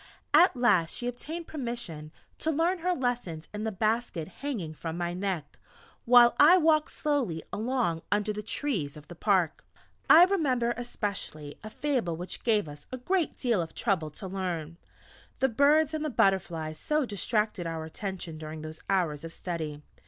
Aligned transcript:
At 0.33 0.55
last 0.57 0.95
she 0.95 1.05
obtained 1.05 1.45
permission 1.45 2.11
to 2.39 2.49
learn 2.49 2.79
her 2.79 2.95
lessons 2.95 3.47
in 3.53 3.65
the 3.65 3.71
basket 3.71 4.27
hanging 4.39 4.73
from 4.73 4.97
my 4.97 5.13
neck, 5.13 5.59
while 6.05 6.35
I 6.39 6.57
walked 6.57 6.89
slowly 6.89 7.43
along 7.53 8.01
under 8.11 8.33
the 8.33 8.41
trees 8.41 8.97
of 8.97 9.09
the 9.09 9.13
park. 9.15 9.63
I 10.09 10.25
remember 10.25 10.73
especially 10.75 11.59
a 11.63 11.69
Fable 11.69 12.17
which 12.17 12.43
gave 12.43 12.67
us 12.67 12.87
a 12.91 12.97
great 12.97 13.37
deal 13.37 13.61
of 13.61 13.75
trouble 13.75 14.09
to 14.09 14.27
learn, 14.27 14.77
the 15.37 15.49
birds 15.49 15.93
and 15.93 16.03
the 16.03 16.09
butterflies 16.09 16.79
so 16.79 17.05
distracted 17.05 17.67
our 17.67 17.85
attention 17.85 18.39
during 18.39 18.63
those 18.63 18.81
hours 18.89 19.23
of 19.23 19.31
Study! 19.31 19.83